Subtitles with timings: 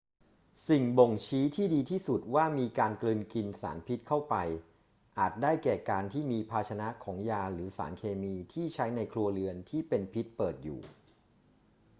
[0.67, 4.35] สิ่งบ่งชี้ที่ดีที่สุดว่ามีการกลืนกินสารพิษเข้าไป
[5.17, 10.79] อาจได้แก่การที่มีภาชนะของยาหรือสารเคมีที่ใช้ในครัวเรือนที่เป็นพิษเปิดอยู่